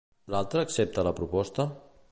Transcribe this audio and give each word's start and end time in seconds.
L'altre 0.35 0.61
accepta 0.63 1.03
la 1.09 1.13
proposta? 1.21 1.69